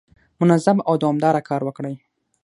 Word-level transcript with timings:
منظم 0.39 0.77
او 0.87 0.93
دوامداره 1.01 1.41
کار 1.49 1.61
وکړئ. 1.65 1.95